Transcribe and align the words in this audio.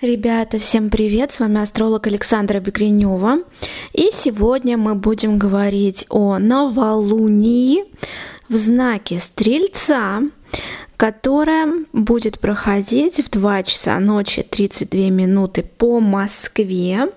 Ребята, 0.00 0.60
всем 0.60 0.90
привет! 0.90 1.32
С 1.32 1.40
вами 1.40 1.60
астролог 1.60 2.06
Александра 2.06 2.60
Бекренева. 2.60 3.38
И 3.92 4.10
сегодня 4.12 4.76
мы 4.76 4.94
будем 4.94 5.38
говорить 5.38 6.06
о 6.08 6.38
новолунии 6.38 7.82
в 8.48 8.56
знаке 8.56 9.18
Стрельца, 9.18 10.22
которое 10.96 11.84
будет 11.92 12.38
проходить 12.38 13.18
в 13.18 13.28
2 13.28 13.64
часа 13.64 13.98
ночи 13.98 14.44
32 14.48 15.10
минуты 15.10 15.64
по 15.64 15.98
Москве 15.98 17.08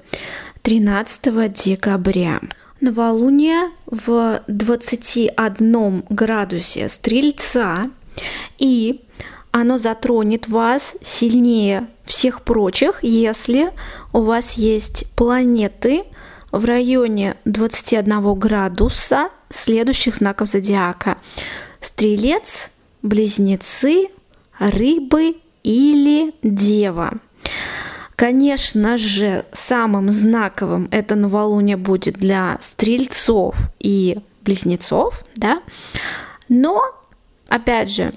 13 0.63 1.53
декабря. 1.53 2.41
Новолуние 2.79 3.69
в 3.85 4.41
21 4.47 6.03
градусе 6.09 6.89
Стрельца 6.89 7.91
и 8.57 9.01
оно 9.51 9.77
затронет 9.77 10.47
вас 10.47 10.97
сильнее 11.03 11.85
всех 12.11 12.41
прочих, 12.41 12.99
если 13.03 13.71
у 14.11 14.21
вас 14.21 14.53
есть 14.53 15.09
планеты 15.15 16.03
в 16.51 16.65
районе 16.65 17.37
21 17.45 18.37
градуса 18.37 19.29
следующих 19.49 20.17
знаков 20.17 20.49
зодиака. 20.49 21.17
Стрелец, 21.79 22.71
близнецы, 23.01 24.09
рыбы 24.59 25.37
или 25.63 26.33
дева. 26.43 27.13
Конечно 28.17 28.97
же, 28.97 29.45
самым 29.53 30.11
знаковым 30.11 30.89
это 30.91 31.15
новолуние 31.15 31.77
будет 31.77 32.15
для 32.15 32.57
стрельцов 32.59 33.55
и 33.79 34.19
близнецов, 34.41 35.23
да, 35.37 35.61
но, 36.49 36.83
опять 37.47 37.89
же, 37.89 38.13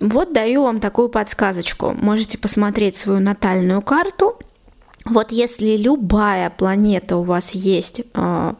вот 0.00 0.32
даю 0.32 0.62
вам 0.62 0.80
такую 0.80 1.08
подсказочку. 1.08 1.92
Можете 1.92 2.38
посмотреть 2.38 2.96
свою 2.96 3.20
натальную 3.20 3.82
карту. 3.82 4.38
Вот 5.04 5.32
если 5.32 5.76
любая 5.76 6.50
планета 6.50 7.16
у 7.16 7.22
вас 7.22 7.52
есть 7.52 8.02
э, 8.14 8.54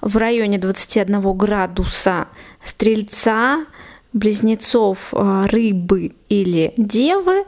в 0.00 0.16
районе 0.16 0.58
21 0.58 1.36
градуса 1.36 2.28
стрельца, 2.64 3.66
близнецов, 4.12 5.12
э, 5.12 5.46
рыбы 5.50 6.12
или 6.28 6.72
девы, 6.76 7.44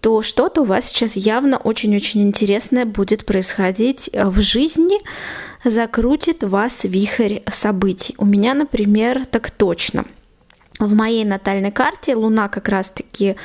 то 0.00 0.22
что-то 0.22 0.62
у 0.62 0.64
вас 0.64 0.86
сейчас 0.86 1.16
явно 1.16 1.56
очень-очень 1.56 2.22
интересное 2.22 2.84
будет 2.84 3.24
происходить 3.24 4.10
э, 4.12 4.26
в 4.26 4.40
жизни, 4.40 4.98
закрутит 5.64 6.44
вас 6.44 6.84
вихрь 6.84 7.40
событий. 7.50 8.14
У 8.18 8.26
меня, 8.26 8.54
например, 8.54 9.26
так 9.26 9.50
точно– 9.50 10.04
в 10.78 10.94
моей 10.94 11.24
натальной 11.24 11.70
карте 11.70 12.14
Луна 12.14 12.48
как 12.48 12.68
раз-таки 12.68 13.36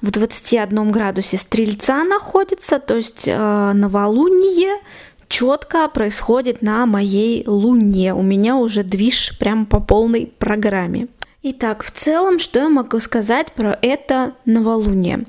в 0.00 0.10
21 0.10 0.90
градусе 0.90 1.38
Стрельца 1.38 2.04
находится, 2.04 2.78
то 2.78 2.96
есть 2.96 3.24
э, 3.26 3.72
новолуние 3.74 4.80
четко 5.28 5.88
происходит 5.88 6.62
на 6.62 6.86
моей 6.86 7.44
Луне. 7.46 8.14
У 8.14 8.22
меня 8.22 8.56
уже 8.56 8.82
движ 8.82 9.38
прям 9.38 9.66
по 9.66 9.80
полной 9.80 10.32
программе. 10.38 11.08
Итак, 11.42 11.84
в 11.84 11.90
целом, 11.90 12.38
что 12.38 12.60
я 12.60 12.68
могу 12.68 12.98
сказать 12.98 13.52
про 13.52 13.78
это 13.80 14.34
новолуние? 14.44 15.24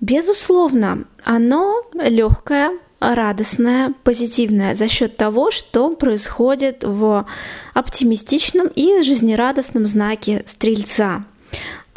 Безусловно, 0.00 1.04
оно 1.24 1.82
легкое, 1.94 2.70
радостная, 3.00 3.94
позитивная 4.02 4.74
за 4.74 4.88
счет 4.88 5.16
того, 5.16 5.50
что 5.50 5.90
происходит 5.90 6.84
в 6.84 7.26
оптимистичном 7.74 8.68
и 8.68 9.02
жизнерадостном 9.02 9.86
знаке 9.86 10.42
Стрельца. 10.46 11.24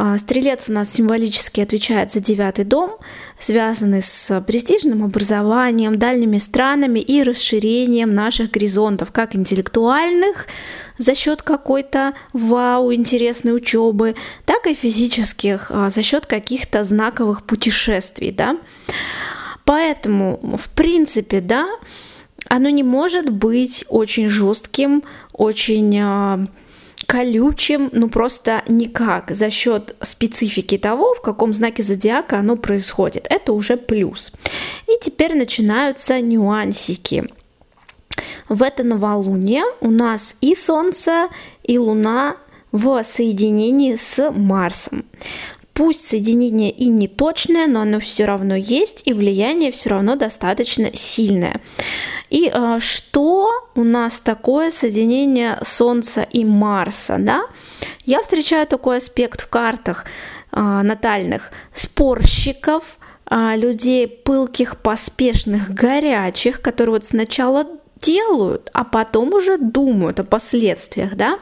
А, 0.03 0.17
стрелец 0.17 0.67
у 0.67 0.71
нас 0.71 0.91
символически 0.91 1.61
отвечает 1.61 2.11
за 2.11 2.21
девятый 2.21 2.65
дом, 2.65 2.97
связанный 3.37 4.01
с 4.01 4.41
престижным 4.47 5.03
образованием, 5.03 5.99
дальними 5.99 6.39
странами 6.39 6.99
и 6.99 7.21
расширением 7.21 8.15
наших 8.15 8.49
горизонтов, 8.49 9.11
как 9.11 9.35
интеллектуальных 9.35 10.47
за 10.97 11.13
счет 11.13 11.43
какой-то 11.43 12.13
вау, 12.33 12.91
интересной 12.91 13.55
учебы, 13.55 14.15
так 14.45 14.65
и 14.65 14.73
физических 14.73 15.69
а, 15.69 15.91
за 15.91 16.01
счет 16.01 16.25
каких-то 16.25 16.83
знаковых 16.83 17.43
путешествий. 17.43 18.31
Да? 18.31 18.57
Поэтому, 19.71 20.37
в 20.57 20.69
принципе, 20.71 21.39
да, 21.39 21.65
оно 22.49 22.67
не 22.67 22.83
может 22.83 23.29
быть 23.29 23.85
очень 23.87 24.27
жестким, 24.27 25.01
очень 25.31 25.97
э, 25.97 26.45
колючим, 27.05 27.89
ну 27.93 28.09
просто 28.09 28.63
никак 28.67 29.31
за 29.31 29.49
счет 29.49 29.95
специфики 30.01 30.77
того, 30.77 31.13
в 31.13 31.21
каком 31.21 31.53
знаке 31.53 31.83
зодиака 31.83 32.39
оно 32.39 32.57
происходит. 32.57 33.27
Это 33.29 33.53
уже 33.53 33.77
плюс. 33.77 34.33
И 34.87 34.99
теперь 34.99 35.37
начинаются 35.37 36.19
нюансики. 36.19 37.29
В 38.49 38.63
это 38.63 38.83
новолуние 38.83 39.63
у 39.79 39.89
нас 39.89 40.35
и 40.41 40.53
Солнце, 40.53 41.29
и 41.63 41.77
Луна 41.77 42.35
в 42.73 43.01
соединении 43.03 43.95
с 43.95 44.31
Марсом. 44.31 45.05
Пусть 45.73 46.05
соединение 46.05 46.69
и 46.69 46.87
не 46.87 47.07
точное, 47.07 47.67
но 47.67 47.81
оно 47.81 47.99
все 47.99 48.25
равно 48.25 48.55
есть, 48.55 49.03
и 49.05 49.13
влияние 49.13 49.71
все 49.71 49.91
равно 49.91 50.15
достаточно 50.15 50.89
сильное. 50.93 51.61
И 52.29 52.51
э, 52.53 52.77
что 52.79 53.49
у 53.75 53.83
нас 53.83 54.19
такое 54.19 54.69
соединение 54.69 55.57
Солнца 55.63 56.23
и 56.23 56.43
Марса, 56.43 57.17
да? 57.19 57.43
Я 58.05 58.21
встречаю 58.21 58.67
такой 58.67 58.97
аспект 58.97 59.41
в 59.41 59.49
картах 59.49 60.05
э, 60.51 60.59
натальных 60.59 61.51
спорщиков, 61.73 62.97
э, 63.29 63.53
людей 63.55 64.07
пылких, 64.07 64.77
поспешных, 64.77 65.69
горячих, 65.69 66.61
которые 66.61 66.95
вот 66.95 67.05
сначала 67.05 67.65
делают, 68.01 68.69
а 68.73 68.83
потом 68.83 69.33
уже 69.33 69.57
думают 69.57 70.19
о 70.19 70.23
последствиях, 70.23 71.15
да. 71.15 71.39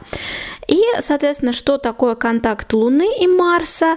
И, 0.68 0.80
соответственно, 1.00 1.52
что 1.52 1.78
такое 1.78 2.14
контакт 2.14 2.72
Луны 2.72 3.08
и 3.20 3.26
Марса? 3.26 3.96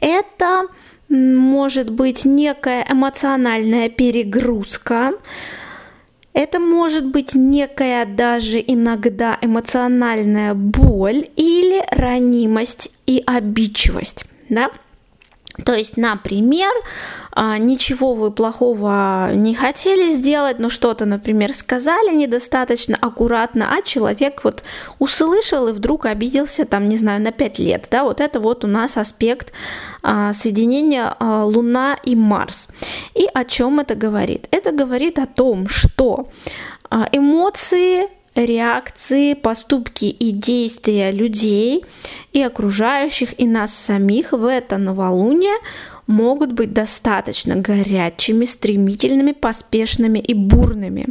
Это 0.00 0.66
может 1.08 1.90
быть 1.90 2.24
некая 2.24 2.86
эмоциональная 2.90 3.88
перегрузка, 3.88 5.12
это 6.34 6.60
может 6.60 7.06
быть 7.06 7.34
некая 7.34 8.04
даже 8.06 8.62
иногда 8.64 9.38
эмоциональная 9.40 10.54
боль 10.54 11.28
или 11.36 11.82
ранимость 11.90 12.92
и 13.06 13.22
обидчивость, 13.26 14.24
да? 14.48 14.70
То 15.64 15.74
есть, 15.74 15.96
например, 15.96 16.70
а, 17.32 17.58
ничего 17.58 18.14
вы 18.14 18.30
плохого 18.30 19.32
не 19.34 19.54
хотели 19.54 20.12
сделать, 20.12 20.58
но 20.58 20.68
что-то, 20.68 21.04
например, 21.04 21.52
сказали 21.52 22.14
недостаточно 22.14 22.96
аккуратно, 23.00 23.74
а 23.74 23.82
человек 23.82 24.44
вот 24.44 24.62
услышал 24.98 25.68
и 25.68 25.72
вдруг 25.72 26.06
обиделся, 26.06 26.64
там, 26.64 26.88
не 26.88 26.96
знаю, 26.96 27.20
на 27.20 27.32
5 27.32 27.58
лет. 27.58 27.88
Да, 27.90 28.04
вот 28.04 28.20
это 28.20 28.40
вот 28.40 28.64
у 28.64 28.68
нас 28.68 28.96
аспект 28.96 29.52
а, 30.02 30.32
соединения 30.32 31.14
а, 31.18 31.44
Луна 31.44 31.98
и 32.04 32.14
Марс. 32.14 32.68
И 33.14 33.28
о 33.32 33.44
чем 33.44 33.80
это 33.80 33.94
говорит? 33.94 34.46
Это 34.50 34.70
говорит 34.72 35.18
о 35.18 35.26
том, 35.26 35.68
что 35.68 36.28
эмоции 37.12 38.08
реакции, 38.34 39.34
поступки 39.34 40.06
и 40.06 40.30
действия 40.30 41.10
людей 41.10 41.84
и 42.32 42.42
окружающих, 42.42 43.38
и 43.40 43.46
нас 43.46 43.74
самих 43.74 44.32
в 44.32 44.44
это 44.46 44.76
новолуние 44.78 45.56
могут 46.06 46.52
быть 46.52 46.72
достаточно 46.72 47.56
горячими, 47.56 48.44
стремительными, 48.44 49.32
поспешными 49.32 50.18
и 50.18 50.34
бурными. 50.34 51.06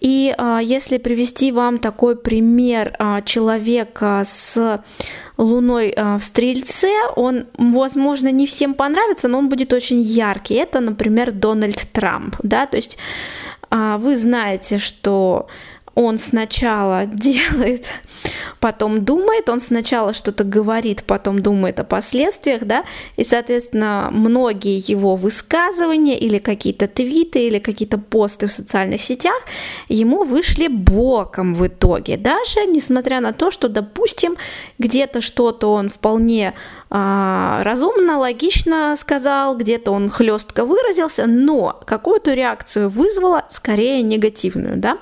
И 0.00 0.34
а, 0.36 0.60
если 0.60 0.98
привести 0.98 1.52
вам 1.52 1.78
такой 1.78 2.16
пример 2.16 2.94
а, 2.98 3.20
человека 3.20 4.22
с 4.24 4.82
Луной 5.36 5.92
а, 5.96 6.18
в 6.18 6.24
Стрельце, 6.24 6.92
он, 7.16 7.46
возможно, 7.56 8.30
не 8.30 8.46
всем 8.46 8.74
понравится, 8.74 9.28
но 9.28 9.38
он 9.38 9.48
будет 9.48 9.72
очень 9.72 10.00
яркий. 10.00 10.54
Это, 10.54 10.80
например, 10.80 11.32
Дональд 11.32 11.86
Трамп, 11.92 12.36
да, 12.42 12.66
то 12.66 12.76
есть 12.76 12.98
а, 13.70 13.98
вы 13.98 14.16
знаете, 14.16 14.78
что 14.78 15.48
он 16.00 16.16
сначала 16.16 17.06
делает, 17.06 17.86
потом 18.58 19.04
думает, 19.04 19.48
он 19.48 19.60
сначала 19.60 20.12
что-то 20.12 20.44
говорит, 20.44 21.04
потом 21.04 21.40
думает 21.40 21.78
о 21.78 21.84
последствиях, 21.84 22.64
да, 22.64 22.84
и, 23.16 23.24
соответственно, 23.24 24.08
многие 24.10 24.82
его 24.90 25.14
высказывания 25.14 26.18
или 26.18 26.38
какие-то 26.38 26.86
твиты 26.86 27.46
или 27.46 27.58
какие-то 27.58 27.98
посты 27.98 28.46
в 28.46 28.52
социальных 28.52 29.02
сетях 29.02 29.42
ему 29.88 30.24
вышли 30.24 30.68
боком 30.68 31.54
в 31.54 31.66
итоге, 31.66 32.16
даже 32.16 32.66
несмотря 32.66 33.20
на 33.20 33.32
то, 33.32 33.50
что, 33.50 33.68
допустим, 33.68 34.36
где-то 34.78 35.20
что-то 35.20 35.72
он 35.72 35.88
вполне 35.90 36.54
а, 36.88 37.62
разумно, 37.62 38.18
логично 38.18 38.96
сказал, 38.96 39.56
где-то 39.56 39.92
он 39.92 40.08
хлестко 40.08 40.64
выразился, 40.64 41.26
но 41.26 41.80
какую-то 41.84 42.34
реакцию 42.34 42.88
вызвало, 42.88 43.44
скорее 43.50 44.02
негативную, 44.02 44.76
да. 44.76 44.98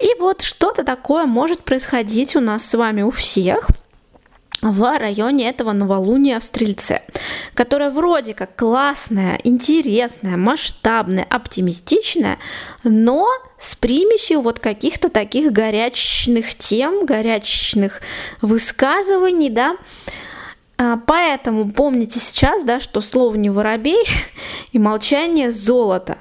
И 0.00 0.14
вот 0.18 0.42
что-то 0.42 0.82
такое 0.82 1.26
может 1.26 1.62
происходить 1.62 2.34
у 2.34 2.40
нас 2.40 2.64
с 2.64 2.74
вами 2.74 3.02
у 3.02 3.10
всех. 3.10 3.68
в 4.62 4.98
районе 4.98 5.48
этого 5.48 5.72
новолуния 5.72 6.38
в 6.38 6.44
Стрельце, 6.44 7.00
которое 7.54 7.90
вроде 7.90 8.34
как 8.34 8.56
классное, 8.56 9.40
интересное, 9.42 10.36
масштабное, 10.36 11.26
оптимистичное, 11.28 12.38
но 12.84 13.26
с 13.58 13.74
примесью 13.74 14.42
вот 14.42 14.58
каких-то 14.58 15.08
таких 15.08 15.52
горячных 15.52 16.54
тем, 16.54 17.06
горячных 17.06 18.02
высказываний, 18.42 19.48
да, 19.48 19.76
а, 20.80 20.98
Поэтому 21.06 21.70
помните 21.72 22.18
сейчас, 22.20 22.64
да, 22.64 22.80
что 22.80 23.02
слово 23.02 23.36
не 23.36 23.50
воробей 23.50 24.02
и 24.72 24.78
молчание 24.78 25.52
золото. 25.52 26.16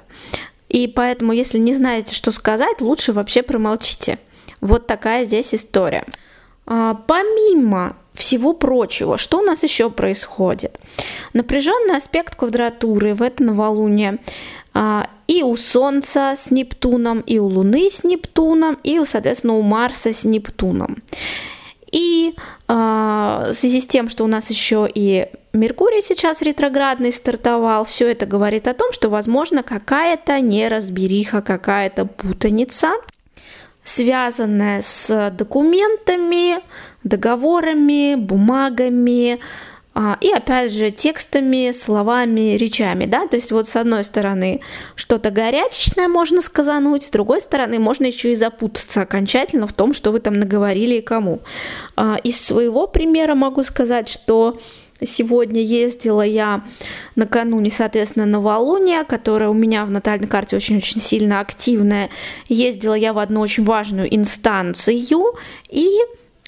И 0.69 0.88
поэтому, 0.88 1.33
если 1.33 1.57
не 1.57 1.74
знаете, 1.74 2.16
что 2.16 2.31
сказать, 2.31 2.80
лучше 2.80 3.12
вообще 3.12 3.44
промолчите. 3.44 4.19
Вот 4.62 4.88
такая 4.88 5.25
здесь 5.25 5.54
история. 5.54 6.06
А, 6.66 6.94
помимо 7.07 7.95
всего 8.13 8.54
прочего, 8.54 9.18
что 9.18 9.39
у 9.39 9.42
нас 9.42 9.63
еще 9.63 9.89
происходит? 9.89 10.80
Напряженный 11.33 11.98
аспект 11.98 12.36
квадратуры 12.36 13.16
в 13.16 13.24
это 13.24 13.44
новолуние 13.44 14.19
а, 14.74 15.10
и 15.27 15.42
у 15.42 15.56
Солнца 15.56 16.36
с 16.38 16.51
Нептуном, 16.51 17.21
и 17.21 17.39
у 17.39 17.48
Луны 17.48 17.89
с 17.89 18.04
Нептуном, 18.04 18.77
и, 18.83 19.01
соответственно, 19.06 19.57
у 19.57 19.62
Марса 19.62 20.13
с 20.13 20.24
Нептуном. 20.25 20.98
И 21.91 22.33
э, 22.68 22.74
в 22.74 23.53
связи 23.53 23.81
с 23.81 23.88
тем, 23.88 24.09
что 24.09 24.24
у 24.24 24.27
нас 24.27 24.50
еще 24.50 24.88
и 24.94 25.27
Меркурий 25.53 26.01
сейчас 26.01 26.41
ретроградный 26.41 27.12
стартовал, 27.12 27.83
все 27.86 28.12
это 28.12 28.25
говорит 28.25 28.68
о 28.68 28.74
том, 28.74 28.91
что, 28.91 29.09
возможно, 29.09 29.63
какая-то 29.63 30.39
неразбериха, 30.39 31.41
какая-то 31.41 32.06
путаница– 32.06 32.91
связанная 33.89 34.81
с 34.81 35.31
документами, 35.36 36.59
договорами, 37.03 38.15
бумагами, 38.15 39.39
и 40.21 40.31
опять 40.31 40.73
же 40.73 40.91
текстами, 40.91 41.71
словами, 41.71 42.55
речами, 42.57 43.05
да, 43.05 43.27
то 43.27 43.35
есть 43.35 43.51
вот 43.51 43.67
с 43.67 43.75
одной 43.75 44.03
стороны 44.03 44.61
что-то 44.95 45.29
горячечное 45.29 46.07
можно 46.07 46.41
сказануть, 46.41 47.03
с 47.03 47.11
другой 47.11 47.41
стороны 47.41 47.79
можно 47.79 48.05
еще 48.05 48.31
и 48.31 48.35
запутаться 48.35 49.01
окончательно 49.01 49.67
в 49.67 49.73
том, 49.73 49.93
что 49.93 50.11
вы 50.11 50.19
там 50.19 50.35
наговорили 50.35 50.95
и 50.95 51.01
кому. 51.01 51.41
А, 51.95 52.17
из 52.23 52.39
своего 52.39 52.87
примера 52.87 53.35
могу 53.35 53.63
сказать, 53.63 54.07
что 54.07 54.57
Сегодня 55.01 55.61
ездила 55.61 56.23
я 56.23 56.61
накануне, 57.15 57.71
соответственно, 57.71 58.25
новолуния, 58.25 59.05
которая 59.05 59.49
у 59.49 59.53
меня 59.53 59.85
в 59.85 59.91
натальной 59.91 60.27
карте 60.27 60.57
очень-очень 60.57 60.99
сильно 60.99 61.39
активная. 61.39 62.09
Ездила 62.49 62.95
я 62.95 63.13
в 63.13 63.19
одну 63.19 63.39
очень 63.39 63.63
важную 63.63 64.13
инстанцию, 64.13 65.23
и 65.69 65.87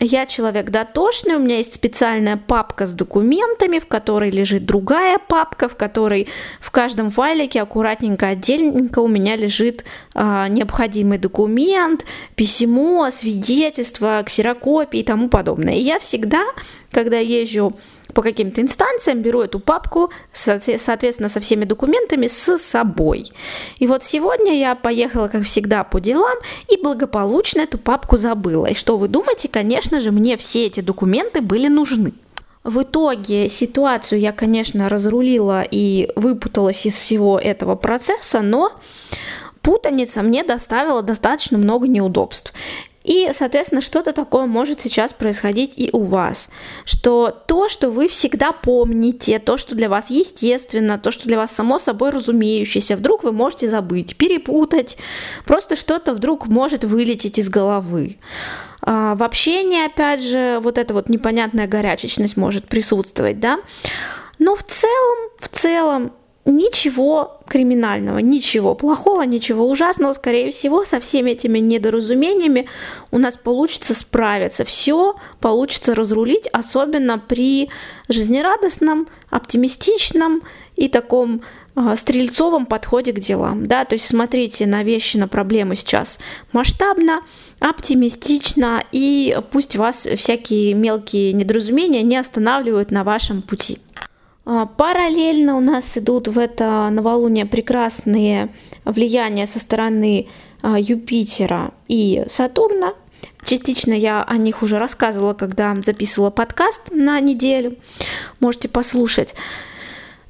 я 0.04 0.26
человек 0.26 0.72
дотошный, 0.72 1.36
у 1.36 1.40
меня 1.40 1.58
есть 1.58 1.76
специальная 1.76 2.36
папка 2.36 2.88
с 2.88 2.94
документами, 2.94 3.78
в 3.78 3.86
которой 3.86 4.32
лежит 4.32 4.66
другая 4.66 5.20
папка, 5.20 5.70
в 5.70 5.76
которой 5.76 6.28
в 6.60 6.72
каждом 6.72 7.12
файлике 7.12 7.62
аккуратненько, 7.62 8.28
отдельненько 8.28 9.00
у 9.00 9.08
меня 9.08 9.36
лежит 9.36 9.86
а, 10.16 10.48
необходимый 10.48 11.20
документ, 11.20 12.06
письмо, 12.36 13.10
свидетельство, 13.12 14.24
ксерокопии 14.26 15.02
и 15.02 15.04
тому 15.04 15.30
подобное. 15.30 15.76
И 15.76 15.82
я 15.82 16.00
всегда, 16.00 16.46
когда 16.90 17.20
езжу 17.20 17.74
по 18.14 18.22
каким-то 18.22 18.62
инстанциям, 18.62 19.22
беру 19.22 19.42
эту 19.42 19.60
папку, 19.60 20.12
соответственно, 20.34 21.30
со 21.30 21.40
всеми 21.40 21.66
документами 21.66 22.28
с 22.28 22.58
собой. 22.58 23.32
И 23.80 23.88
вот 23.88 24.04
сегодня 24.04 24.58
я 24.60 24.76
поехала, 24.76 25.28
как 25.28 25.44
всегда, 25.44 25.84
по 25.84 26.00
делам 26.00 26.38
и 26.68 26.78
благополучно 26.82 27.62
эту 27.62 27.78
папку 27.78 28.18
забыла. 28.18 28.68
И 28.68 28.74
что 28.74 28.98
вы 28.98 29.08
думаете? 29.08 29.48
Конечно 29.48 30.00
же, 30.00 30.12
мне 30.12 30.38
все 30.38 30.66
эти 30.66 30.82
документы 30.82 31.42
были 31.42 31.68
нужны. 31.68 32.14
В 32.64 32.84
итоге 32.84 33.50
ситуацию 33.50 34.20
я, 34.20 34.32
конечно, 34.32 34.88
разрулила 34.88 35.64
и 35.64 36.12
выпуталась 36.16 36.86
из 36.86 36.94
всего 36.94 37.40
этого 37.40 37.76
процесса, 37.76 38.42
но 38.42 38.72
путаница 39.64 40.22
мне 40.22 40.44
доставила 40.44 41.02
достаточно 41.02 41.58
много 41.58 41.88
неудобств. 41.88 42.54
И, 43.04 43.32
соответственно, 43.34 43.82
что-то 43.82 44.14
такое 44.14 44.46
может 44.46 44.82
сейчас 44.82 45.14
происходить 45.14 45.74
и 45.76 45.90
у 45.92 46.04
вас, 46.04 46.50
что 46.86 47.32
то, 47.48 47.68
что 47.68 47.90
вы 47.90 48.08
всегда 48.08 48.52
помните, 48.52 49.40
то, 49.40 49.58
что 49.58 49.76
для 49.76 49.90
вас 49.90 50.10
естественно, 50.10 51.00
то, 51.00 51.10
что 51.10 51.28
для 51.28 51.38
вас 51.38 51.52
само 51.52 51.80
собой 51.80 52.12
разумеющееся, 52.12 52.96
вдруг 52.96 53.24
вы 53.24 53.32
можете 53.32 53.70
забыть, 53.70 54.16
перепутать, 54.18 54.98
просто 55.46 55.76
что-то 55.76 56.14
вдруг 56.14 56.48
может 56.48 56.84
вылететь 56.84 57.40
из 57.40 57.50
головы. 57.50 58.18
А, 58.82 59.16
в 59.16 59.24
общении, 59.24 59.86
опять 59.86 60.22
же, 60.22 60.60
вот 60.62 60.78
эта 60.78 60.94
вот 60.94 61.10
непонятная 61.10 61.68
горячечность 61.68 62.38
может 62.38 62.68
присутствовать, 62.68 63.40
да. 63.40 63.60
Но 64.38 64.56
в 64.56 64.64
целом, 64.64 65.18
в 65.40 65.48
целом, 65.50 66.14
ничего 66.46 67.40
криминального, 67.48 68.18
ничего 68.20 68.74
плохого, 68.74 69.24
ничего 69.24 69.70
ужасного. 69.70 70.14
Скорее 70.14 70.52
всего, 70.52 70.86
со 70.86 71.00
всеми 71.00 71.32
этими 71.32 71.60
недоразумениями 71.60 72.68
у 73.12 73.18
нас 73.20 73.38
получится 73.38 73.94
справиться. 73.94 74.66
Все 74.66 75.16
получится 75.40 75.94
разрулить, 75.94 76.48
особенно 76.52 77.20
при 77.20 77.70
жизнерадостном, 78.10 79.08
оптимистичном 79.30 80.42
и 80.76 80.88
таком 80.88 81.44
э, 81.76 81.96
стрельцовом 81.96 82.66
подходе 82.66 83.14
к 83.14 83.20
делам. 83.20 83.68
Да? 83.68 83.86
То 83.86 83.96
есть 83.96 84.08
смотрите 84.08 84.66
на 84.66 84.84
вещи, 84.84 85.18
на 85.18 85.28
проблемы 85.28 85.76
сейчас 85.76 86.20
масштабно, 86.54 87.22
оптимистично, 87.60 88.84
и 88.92 89.38
пусть 89.52 89.76
вас 89.76 90.08
всякие 90.16 90.74
мелкие 90.74 91.34
недоразумения 91.34 92.02
не 92.02 92.18
останавливают 92.18 92.90
на 92.90 93.04
вашем 93.04 93.44
пути. 93.44 93.78
А, 94.46 94.66
параллельно 94.66 95.56
у 95.58 95.60
нас 95.60 95.98
идут 95.98 96.28
в 96.28 96.40
это 96.40 96.90
новолуние 96.90 97.46
прекрасные 97.46 98.54
влияния 98.86 99.46
со 99.46 99.60
стороны 99.60 100.28
а, 100.62 100.80
Юпитера 100.80 101.74
и 101.88 102.24
Сатурна. 102.28 102.94
Частично 103.46 103.94
я 103.94 104.24
о 104.24 104.38
них 104.38 104.62
уже 104.62 104.78
рассказывала, 104.78 105.34
когда 105.34 105.76
записывала 105.84 106.30
подкаст 106.30 106.92
на 106.92 107.20
неделю. 107.20 107.76
Можете 108.40 108.68
послушать. 108.68 109.36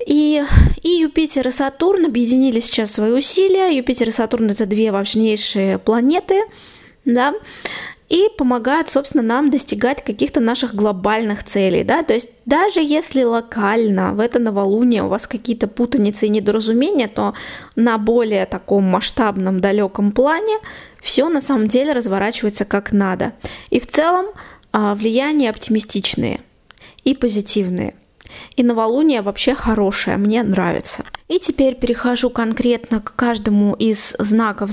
И, 0.06 0.44
и 0.82 0.90
Юпитер 0.90 1.48
и 1.48 1.52
Сатурн 1.52 2.06
объединили 2.06 2.60
сейчас 2.60 2.94
свои 2.94 3.12
усилия. 3.12 3.76
Юпитер 3.76 4.08
и 4.10 4.12
Сатурн 4.12 4.50
это 4.50 4.66
две 4.66 4.92
важнейшие 4.92 5.78
планеты, 5.78 6.42
да, 7.06 7.34
и 8.12 8.28
помогают, 8.38 8.90
собственно, 8.90 9.24
нам 9.24 9.50
достигать 9.50 10.04
каких-то 10.04 10.42
наших 10.42 10.76
глобальных 10.76 11.46
целей, 11.46 11.86
да, 11.86 12.04
то 12.04 12.14
есть 12.14 12.30
даже 12.46 12.82
если 12.82 13.24
локально 13.24 14.14
в 14.14 14.20
это 14.20 14.38
новолуние 14.38 15.04
у 15.04 15.08
вас 15.08 15.28
какие-то 15.28 15.68
путаницы 15.70 16.26
и 16.26 16.30
недоразумения, 16.30 17.08
то 17.08 17.34
на 17.78 17.98
более 17.98 18.46
таком 18.46 18.84
масштабном, 18.84 19.62
далеком 19.62 20.12
плане 20.12 20.58
все 21.02 21.30
на 21.30 21.40
самом 21.40 21.70
деле 21.70 21.94
разворачивается 21.94 22.66
как 22.66 22.92
надо. 22.92 23.32
И 23.70 23.80
в 23.80 23.88
целом 23.88 24.26
а, 24.74 24.94
влияния 24.94 25.50
оптимистичные 25.50 26.42
и 27.06 27.16
позитивные. 27.16 27.96
И 28.58 28.64
новолуние 28.64 29.22
вообще 29.22 29.56
хорошее, 29.56 30.18
мне 30.18 30.44
нравится. 30.44 31.04
И 31.28 31.40
теперь 31.40 31.76
перехожу 31.76 32.30
конкретно 32.30 33.00
к 33.00 33.16
каждому 33.16 33.74
из 33.74 34.16
знаков 34.20 34.70